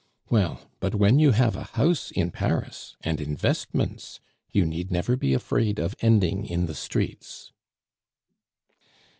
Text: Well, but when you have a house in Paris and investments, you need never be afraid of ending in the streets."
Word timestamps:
Well, 0.31 0.61
but 0.79 0.95
when 0.95 1.19
you 1.19 1.29
have 1.33 1.55
a 1.55 1.61
house 1.63 2.09
in 2.09 2.31
Paris 2.31 2.95
and 3.01 3.21
investments, 3.21 4.19
you 4.51 4.65
need 4.65 4.89
never 4.89 5.15
be 5.15 5.35
afraid 5.35 5.77
of 5.77 5.93
ending 6.01 6.47
in 6.47 6.65
the 6.65 6.73
streets." 6.73 7.51